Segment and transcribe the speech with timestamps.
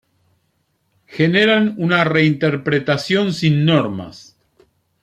[1.05, 4.35] Generan una reinterpretación, sin normas.